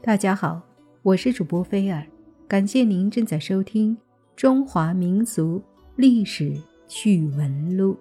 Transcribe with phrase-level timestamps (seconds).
[0.00, 0.62] 大家好，
[1.02, 2.06] 我是主播菲尔，
[2.46, 3.96] 感谢您正在收听
[4.36, 5.60] 《中华民族
[5.96, 6.56] 历史
[6.86, 7.94] 趣闻录》。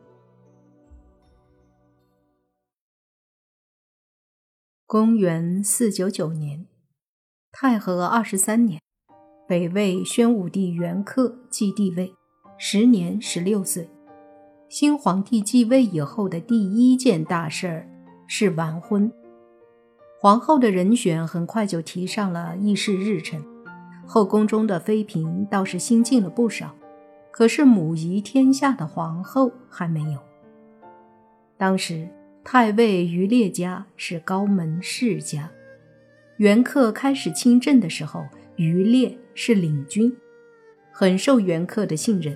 [4.86, 6.68] 公元四九九年，
[7.52, 8.80] 太和二十三年，
[9.48, 12.14] 北魏宣武帝元恪继帝位，
[12.60, 13.90] 时年十六岁。
[14.70, 17.90] 新皇帝继位以后的第一件大事儿
[18.28, 19.12] 是完婚。
[20.20, 23.46] 皇后的人选很快就提上了议事日程，
[24.08, 26.74] 后宫中的妃嫔倒是新进了不少，
[27.30, 30.20] 可是母仪天下的皇后还没有。
[31.56, 32.10] 当时
[32.44, 35.52] 太尉于烈家是高门世家，
[36.38, 38.26] 元恪开始亲政的时候，
[38.56, 40.12] 于烈是领军，
[40.92, 42.36] 很受元恪的信任，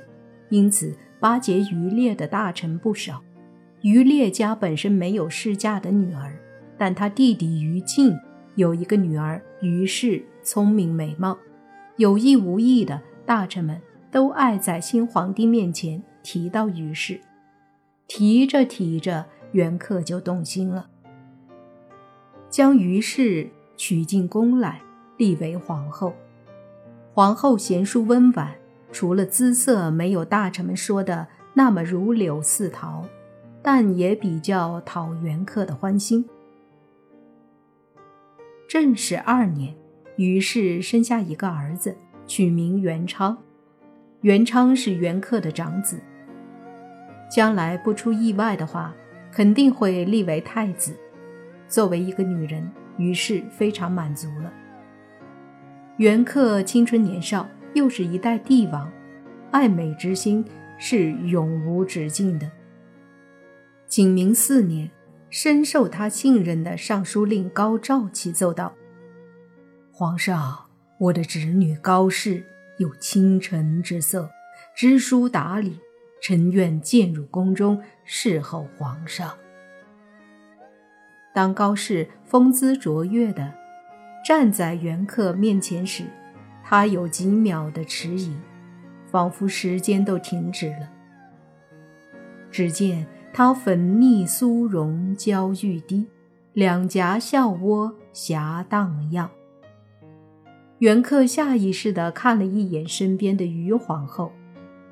[0.49, 3.23] 因此巴结于烈的大臣不少。
[3.81, 6.37] 于烈家本身没有世嫁的女儿。
[6.81, 8.17] 但他弟弟于禁
[8.55, 11.38] 有一个女儿于氏，聪明美貌，
[11.98, 13.79] 有意无意的，大臣们
[14.10, 17.21] 都爱在新皇帝面前提到于氏，
[18.07, 20.88] 提着提着，袁克就动心了，
[22.49, 24.82] 将于氏娶进宫来，
[25.18, 26.12] 立为皇后。
[27.13, 28.55] 皇后贤淑温婉，
[28.91, 33.05] 除了姿色没有大臣们说的那么如柳似桃，
[33.62, 36.27] 但也比较讨袁克的欢心。
[38.71, 39.75] 正始二年，
[40.15, 41.93] 于是生下一个儿子，
[42.25, 43.37] 取名元昌。
[44.21, 45.99] 元昌是元恪的长子，
[47.29, 48.95] 将来不出意外的话，
[49.29, 50.95] 肯定会立为太子。
[51.67, 54.49] 作为一个女人，于是非常满足了。
[55.97, 58.89] 元恪青春年少，又是一代帝王，
[59.51, 60.45] 爱美之心
[60.77, 62.49] 是永无止境的。
[63.85, 64.89] 景明四年。
[65.31, 68.74] 深受他信任的尚书令高照启奏道
[69.90, 70.66] ：“皇上，
[71.00, 72.44] 我的侄女高氏
[72.79, 74.29] 有倾城之色，
[74.75, 75.79] 知书达理，
[76.22, 79.31] 臣愿荐入宫中侍候皇上。”
[81.34, 83.53] 当高氏风姿卓越的
[84.25, 86.03] 站在元恪面前时，
[86.61, 88.35] 他有几秒的迟疑，
[89.09, 90.91] 仿佛时间都停止了。
[92.51, 93.07] 只见。
[93.33, 96.05] 她粉腻酥容娇欲滴，
[96.53, 99.29] 两颊笑窝霞荡漾。
[100.79, 104.31] 元恪下意识地看了一眼身边的于皇后，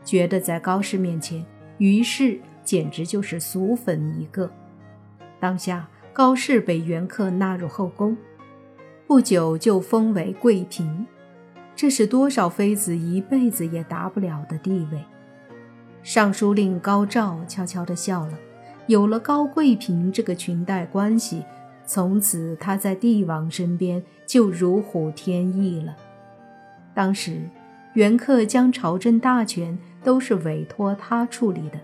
[0.04, 1.46] 觉得在高氏面前，
[1.80, 4.50] 于氏简直就是俗粉一个。
[5.40, 8.16] 当下，高氏被袁克纳入后宫，
[9.08, 11.06] 不久就封为贵嫔，
[11.76, 15.04] 这是多少妃子一辈子也达不了的地位。
[16.04, 18.38] 尚书令高照悄悄地笑了。
[18.88, 21.44] 有了高贵嫔这个裙带关系，
[21.86, 25.96] 从此他在帝王身边就如虎添翼了。
[26.94, 27.42] 当时，
[27.94, 31.80] 袁克将朝政大权都是委托他处理的，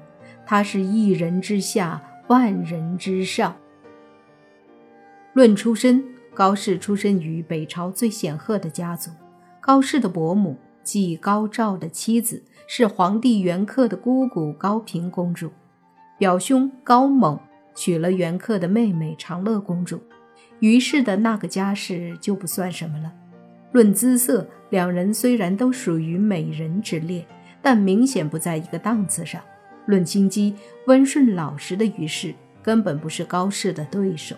[0.46, 3.56] 他是一人之下，万人之上。
[5.34, 6.04] 论出身，
[6.34, 9.12] 高氏出身于北朝最显赫的家族，
[9.62, 12.42] 高氏的伯母即高照的妻子。
[12.68, 15.52] 是皇帝元恪的姑姑高平公主，
[16.18, 17.40] 表兄高猛
[17.76, 20.02] 娶了元恪的妹妹长乐公主，
[20.62, 23.14] 于是的那个家世就不算什么了。
[23.72, 27.24] 论姿色，两人虽然都属于美人之列，
[27.62, 29.40] 但明显不在一个档次上。
[29.86, 30.56] 论心机，
[30.88, 34.36] 温顺老实的于氏根本不是高氏的对手。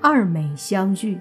[0.00, 1.16] 二美相遇，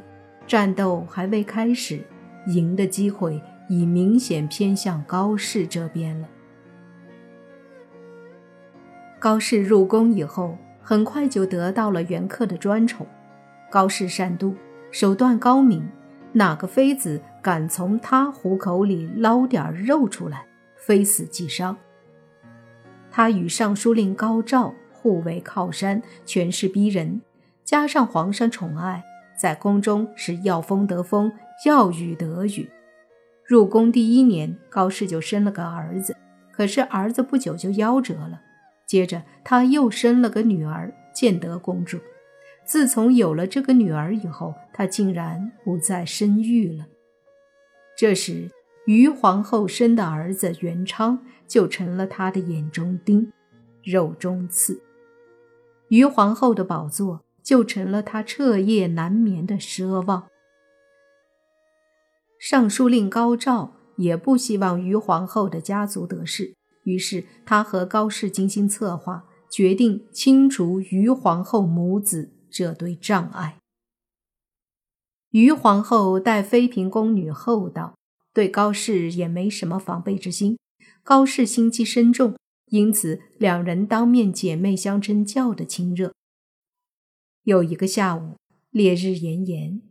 [0.48, 2.00] 战斗还未开始，
[2.48, 3.40] 赢的机会。
[3.74, 6.28] 已明显偏向高氏这边了。
[9.20, 13.08] 高氏入宫以后，很快就得到了元恪的专宠。
[13.72, 14.54] 高氏善妒，
[14.92, 15.90] 手段高明，
[16.34, 20.46] 哪个妃子敢从他虎口里捞点肉出来，
[20.76, 21.76] 非死即伤。
[23.10, 27.22] 他与尚书令高照互为靠山，权势逼人，
[27.64, 29.04] 加上皇上宠爱，
[29.36, 31.32] 在宫中是要风得风，
[31.66, 32.70] 要雨得雨。
[33.54, 36.18] 入宫第一年，高氏就生了个儿子，
[36.52, 38.42] 可是儿子不久就夭折了。
[38.88, 42.00] 接着他又生了个女儿，建德公主。
[42.66, 46.88] 自从有了这个女儿以后，他竟然不再生育了。
[47.96, 48.50] 这时，
[48.88, 53.32] 于皇后生的儿子元昌就成了他的眼中钉、
[53.84, 54.82] 肉中刺，
[55.90, 60.24] 于皇后的宝座就成了他彻夜难眠的奢望。
[62.46, 66.54] 尚书令高照也不希望于皇后的家族得势，
[66.84, 73.60] 于是他和高氏精心策划，决定清除于皇后母子这对障碍。
[75.32, 77.96] 于皇后待妃嫔宫女厚道，
[78.34, 80.58] 对高氏也没什么防备之心。
[81.02, 82.36] 高氏心机深重，
[82.66, 86.14] 因此两人当面姐妹相称叫的亲热。
[87.44, 88.36] 有一个下午，
[88.70, 89.82] 烈日炎炎，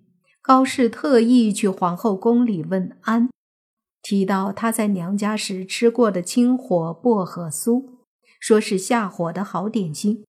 [0.43, 3.31] 高氏特意去皇后宫里问安，
[4.03, 8.01] 提到她在娘家时吃过的清火薄荷酥，
[8.39, 10.25] 说是下火的好点心。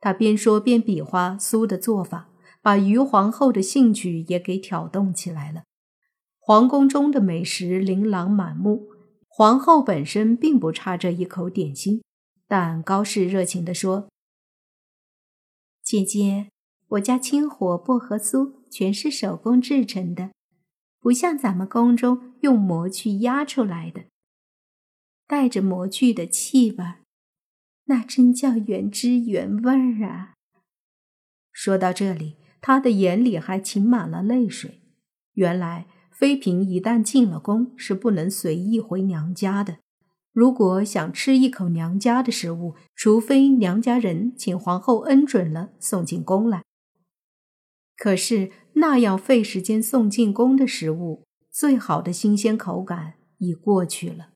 [0.00, 2.28] 他边说边比划酥的做法。
[2.64, 5.64] 把于皇后的兴趣也给挑动起来了。
[6.38, 8.86] 皇宫中的美食琳琅满目，
[9.26, 12.04] 皇后本身并不差这一口点心，
[12.46, 14.08] 但高氏热情地说
[15.82, 16.50] ：“姐姐，
[16.92, 20.30] 我家清火薄荷酥全是手工制成的，
[21.00, 24.04] 不像咱们宫中用模具压出来的，
[25.26, 26.84] 带着模具的气味，
[27.84, 30.34] 那真叫原汁原味儿啊！”
[31.52, 32.36] 说到这里。
[32.64, 34.82] 他的眼里还噙满了泪水。
[35.32, 39.78] 原来妃嫔一旦进了宫，是不能随意回娘家的。
[40.32, 46.62] 如果想吃一口娘家的食物，除非娘家人请皇后恩准了送进宫来。
[48.02, 51.22] 可是那样费时间送进宫的食物，
[51.52, 54.30] 最好的新鲜口感已过去了。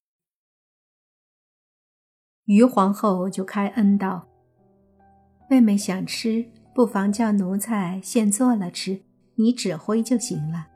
[2.45, 4.29] 于皇后就开恩道
[5.51, 9.01] ：“妹妹想吃。”不妨叫奴才现做了吃，
[9.35, 10.69] 你指挥就行了。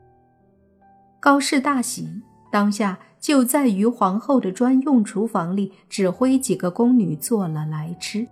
[1.21, 2.21] 高氏大喜，
[2.51, 8.27] 当下就在于皇后的专用厨房里指挥几个宫女做了来吃。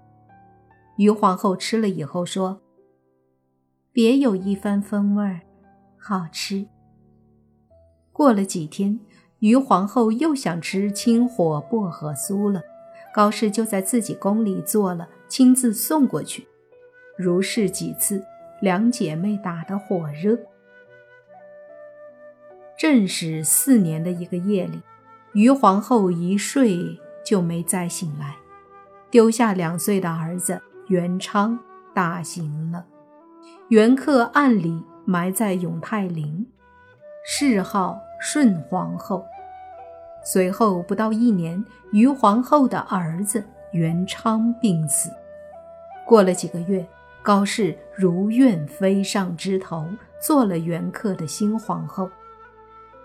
[0.98, 2.60] 于皇后吃了以后说
[4.02, 5.42] ：“别有一番风味儿，
[5.98, 6.66] 好吃。”
[8.14, 8.98] 过了几天，
[9.40, 12.62] 于皇后又想吃清火薄荷酥了，
[13.14, 16.48] 高氏就在自己宫里做了，亲自送过去。
[17.18, 18.24] 如是几次，
[18.62, 20.40] 两姐妹打得火热。
[22.78, 24.82] 正是四年的一个夜里，
[25.34, 28.38] 于皇后一睡就没再醒来，
[29.12, 31.60] 丢下两岁的儿子元昌
[31.94, 32.86] 大行了。
[33.70, 36.44] 元恪暗里埋在永泰陵，
[37.24, 39.24] 谥号顺皇后。
[40.26, 43.44] 随后不到一年，于皇后的儿子
[43.74, 45.12] 元昌病死。
[46.06, 46.86] 过了几个月。
[47.22, 49.86] 高氏如愿飞上枝头，
[50.22, 52.10] 做了元恪的新皇后。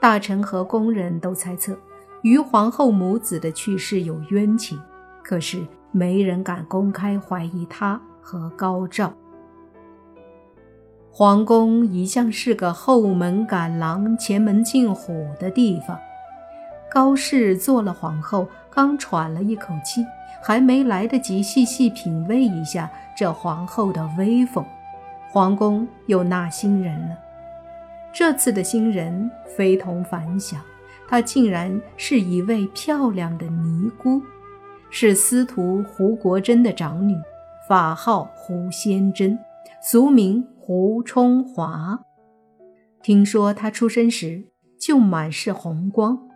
[0.00, 1.76] 大臣和宫人都猜测，
[2.22, 4.80] 于皇后母子的去世有冤情，
[5.22, 9.12] 可是没人敢公开怀疑她和高照。
[11.16, 15.96] 皇宫一向是个后门赶狼、前门进虎的地方。
[16.90, 20.04] 高氏做了皇后，刚喘了一口气，
[20.42, 22.90] 还没来得及细细品味一下。
[23.16, 24.64] 这皇后的威风，
[25.30, 27.16] 皇宫又纳新人了。
[28.12, 30.60] 这次的新人非同凡响，
[31.06, 34.20] 她竟然是一位漂亮的尼姑，
[34.90, 37.14] 是司徒胡国珍的长女，
[37.68, 39.38] 法号胡仙珍，
[39.80, 42.00] 俗名胡冲华。
[43.02, 44.44] 听说他出生时
[44.80, 46.26] 就满是红光，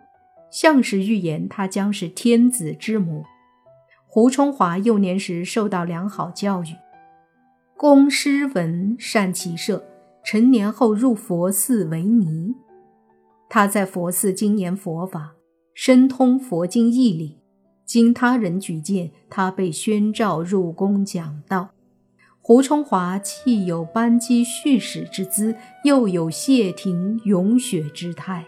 [0.51, 3.23] 像是预言他将是天子之母。
[4.05, 6.75] 胡冲华幼年时受到良好教育，
[7.75, 9.83] 公诗文，善骑射。
[10.23, 12.53] 成年后入佛寺为尼。
[13.49, 15.31] 他在佛寺精研佛法，
[15.73, 17.39] 深通佛经义理。
[17.83, 21.69] 经他人举荐，他被宣召入宫讲道。
[22.41, 28.45] 胡冲华既有班机续使之姿，又有谢霆咏雪之态。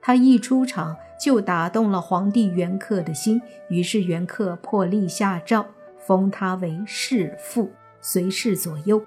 [0.00, 5.64] 他一出场就打动了皇帝元恪的心，于是元恪破例下诏，
[5.98, 9.04] 封他为世父，随侍左右。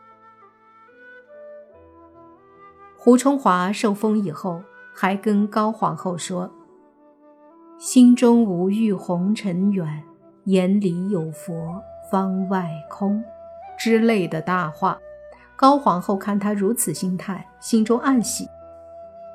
[2.98, 4.62] 胡冲华受封以后，
[4.94, 6.52] 还跟高皇后说
[7.80, 10.04] ：“心中无欲红尘远，
[10.46, 11.82] 眼里有佛
[12.12, 13.24] 方外空”
[13.80, 15.00] 之类的大话。
[15.56, 18.48] 高皇后看他如此心态，心中暗喜，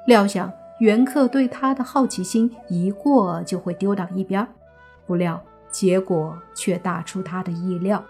[0.07, 0.53] 料想。
[0.81, 4.47] 元恪对他的好奇心一过就会丢到一边，
[5.07, 8.05] 不料结果却大出他的意料。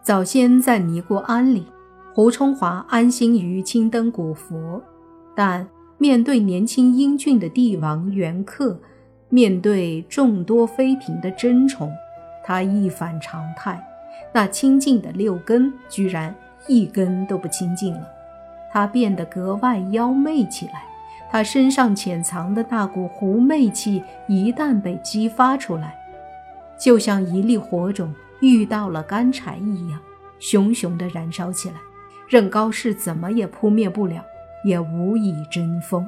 [0.00, 1.66] 早先在尼姑庵里，
[2.14, 4.82] 胡冲华安心于青灯古佛，
[5.34, 8.78] 但面对年轻英俊的帝王元恪，
[9.28, 11.92] 面对众多妃嫔的争宠，
[12.44, 13.82] 他一反常态，
[14.32, 16.34] 那清净的六根居然
[16.66, 18.08] 一根都不清净了。
[18.70, 20.82] 他变得格外妖媚起来，
[21.30, 25.96] 他身上潜藏的那股狐媚气一旦被激发出来，
[26.78, 29.98] 就像一粒火种遇到了干柴一样，
[30.38, 31.76] 熊熊地燃烧起来，
[32.28, 34.22] 任高氏怎么也扑灭不了，
[34.64, 36.06] 也无以争锋。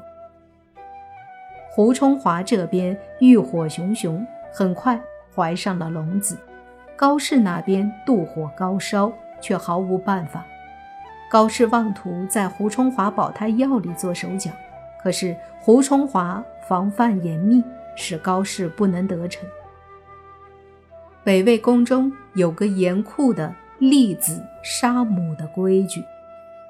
[1.70, 5.00] 胡冲华这边欲火熊熊，很快
[5.36, 6.34] 怀上了龙子；
[6.96, 9.12] 高氏那边妒火高烧，
[9.42, 10.46] 却毫无办法。
[11.30, 14.50] 高氏妄图在胡冲华保胎药里做手脚，
[15.02, 17.62] 可是胡冲华防范严密，
[17.94, 19.46] 使高氏不能得逞。
[21.22, 26.02] 北魏宫中有个严酷的立子杀母的规矩，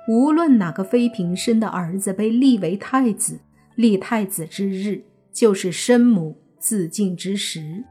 [0.09, 3.39] 无论哪个妃嫔生的儿子被立为太子，
[3.75, 7.85] 立太子之日就是生母自尽之时。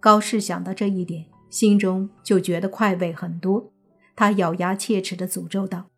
[0.00, 3.72] 高氏想到这一点，心中就觉得快慰很多。
[4.14, 5.90] 他咬牙切齿地诅咒道：“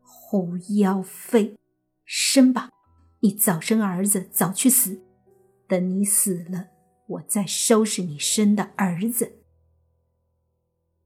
[0.00, 1.56] 胡妖妃，
[2.04, 2.70] 生吧！
[3.20, 5.02] 你早生儿子，早去死！
[5.66, 6.68] 等你死了，
[7.06, 9.40] 我再收拾你生的儿子。”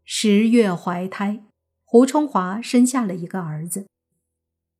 [0.04, 1.42] 十月怀胎，
[1.84, 3.86] 胡春华生下了一个儿子，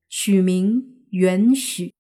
[0.09, 1.95] 取名元许。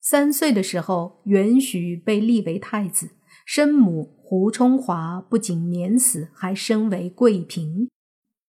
[0.00, 3.10] 三岁的时候，元许被立为太子，
[3.52, 4.14] 生母。
[4.22, 7.90] 胡冲华不仅免死，还升为贵嫔。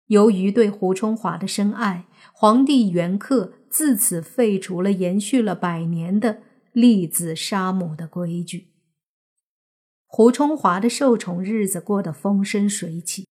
[0.05, 8.67] 由于对胡冲华的深爱，皇帝元恪自此废除了延续了百年的立子杀母的规矩。
[10.05, 13.25] 胡冲华的受宠日子过得风生水起，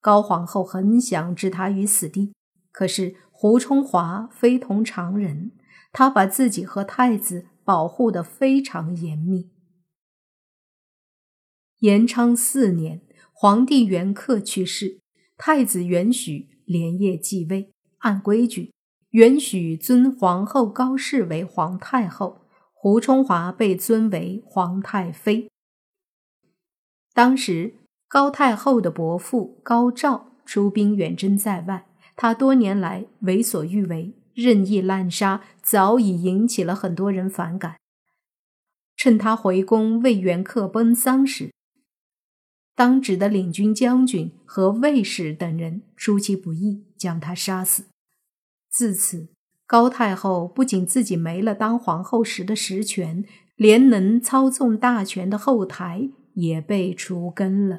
[0.00, 2.32] 高皇后很想置他于死地，
[2.72, 5.52] 可是胡冲华非同常人，
[5.92, 9.50] 他把自己和太子保护得非常严密。
[11.84, 15.00] 延昌四年，皇帝元恪去世，
[15.36, 17.74] 太子元许连夜继位。
[17.98, 18.72] 按规矩，
[19.10, 25.50] 元许尊皇后高氏为皇太后，胡冲华被尊为皇太妃。
[27.12, 27.74] 当时，
[28.08, 31.86] 高太后的伯父高照出兵远征在外，
[32.16, 37.76] 他多年来为所欲为，任意滥杀，早已引起了很多人反感。
[38.96, 41.52] 趁他回宫为元恪奔丧时，
[42.76, 47.84] 当值的领军将军和卫士等人出其不意，将他杀死。
[48.68, 49.28] 自此，
[49.66, 57.78] 高太后不仅自己没了当皇后时的实权，连能操纵大权的后台也被除根了。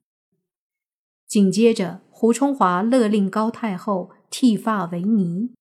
[1.28, 5.52] 紧接着，胡冲华勒令高太后剃发为尼，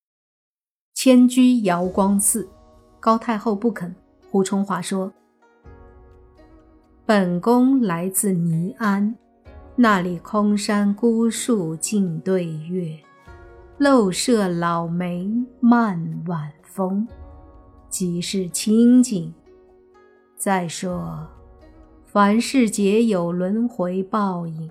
[0.94, 2.48] 迁居瑶光寺。
[3.00, 3.96] 高太后不肯，
[4.30, 5.12] 胡冲华说
[7.04, 9.16] ：“本宫来自尼安。”
[9.76, 12.96] 那里空山孤树尽对月，
[13.76, 15.28] 陋舍老梅
[15.58, 17.04] 漫晚风，
[17.88, 19.34] 即是清静。
[20.36, 21.26] 再说，
[22.04, 24.70] 凡事皆有轮回报应，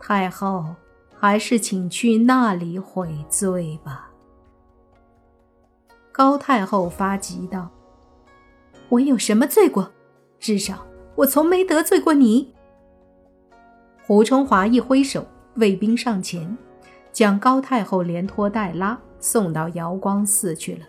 [0.00, 0.74] 太后
[1.16, 4.10] 还是请去那里悔罪吧。
[6.10, 7.70] 高太后发急道
[8.90, 9.92] ：“我有什么罪过？
[10.40, 12.52] 至少我从没得罪过你。”
[14.06, 16.56] 胡冲华一挥手，卫兵上前，
[17.12, 20.86] 将高太后连拖带拉送到瑶光寺去了。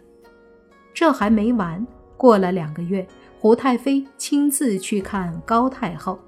[0.94, 1.84] 这还没完，
[2.16, 3.08] 过了两个月，
[3.40, 6.20] 胡太妃亲自去看高太后，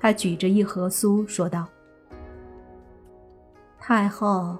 [0.00, 1.66] 她举着一盒酥说道
[3.78, 4.56] ：“太后，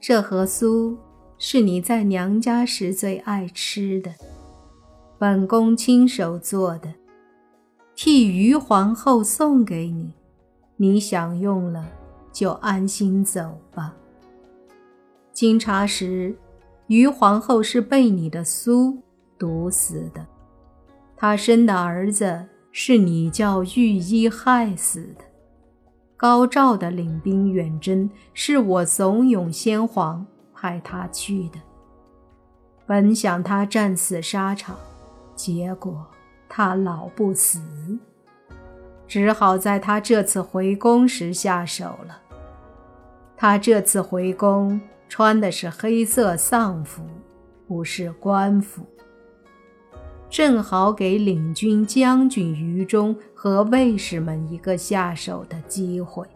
[0.00, 0.96] 这盒酥
[1.36, 4.10] 是你在娘家时最爱吃的，
[5.18, 6.94] 本宫亲手做的，
[7.94, 10.10] 替余皇后送给你。”
[10.76, 11.86] 你享用了，
[12.32, 13.94] 就安心走吧。
[15.32, 16.36] 经查实，
[16.86, 18.98] 余皇后是被你的苏
[19.38, 20.26] 毒死的，
[21.16, 25.24] 她生的儿子是你叫御医害死的。
[26.16, 31.58] 高照的领兵远征，是我怂恿先皇派他去的。
[32.86, 34.76] 本想他战死沙场，
[35.34, 36.06] 结果
[36.48, 37.60] 他老不死。
[39.08, 42.20] 只好在他这次回宫时下手了。
[43.36, 47.02] 他这次回宫穿的是黑色丧服，
[47.68, 48.86] 不是官服，
[50.28, 56.26] 正好给领军将军于忠和卫士们一个下手的机会。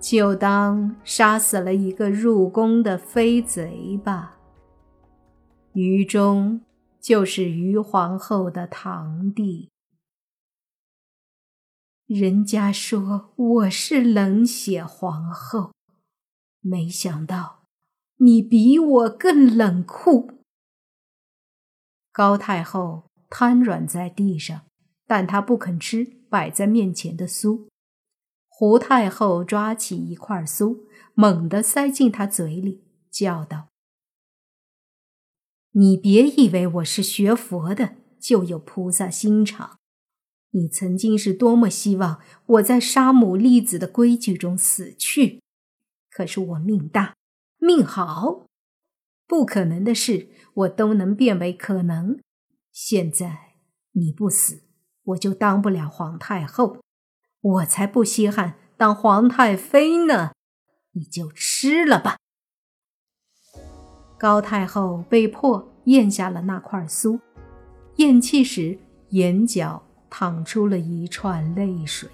[0.00, 4.36] 就当杀死了一个入宫的飞贼吧。
[5.72, 6.60] 于忠
[7.00, 9.70] 就是于皇后的堂弟。
[12.06, 15.72] 人家说我是冷血皇后，
[16.60, 17.64] 没想到
[18.16, 20.44] 你比我更冷酷。
[22.12, 24.66] 高太后瘫软在地上，
[25.06, 27.68] 但她不肯吃摆在面前的酥。
[28.48, 30.80] 胡太后抓起一块酥，
[31.14, 33.68] 猛地塞进她嘴里，叫道
[35.72, 39.78] ：“你别以为我是学佛的就有菩萨心肠。
[40.56, 45.42] 你曾经是多么希望我在杀母立子的规矩中死去，
[46.10, 47.14] 可是我命大，
[47.58, 48.46] 命好，
[49.26, 52.20] 不可能的事我都能变为可能。
[52.70, 53.56] 现在
[53.92, 54.62] 你不死，
[55.02, 56.78] 我就当不了皇太后。”
[57.44, 60.32] 我才不稀罕当皇太妃呢，
[60.92, 62.16] 你就吃了吧。
[64.16, 67.20] 高太后被迫咽下了那块酥，
[67.96, 68.78] 咽气时
[69.10, 69.84] 眼角
[70.16, 72.08] 淌出了一串泪水。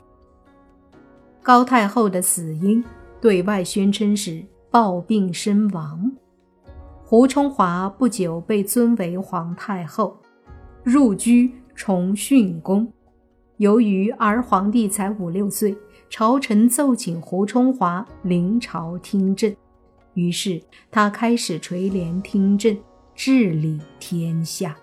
[1.43, 2.83] 高太后的死因
[3.21, 6.11] 对外宣称是暴病身亡。
[7.05, 10.17] 胡冲华不久被尊为皇太后，
[10.83, 12.91] 入居崇训宫。
[13.59, 15.77] 由于儿皇帝才五六岁，
[16.09, 19.55] 朝臣奏请胡冲华临朝听政，
[20.15, 20.59] 于是
[20.91, 22.75] 他开始垂帘听政，
[23.15, 24.75] 治理天下。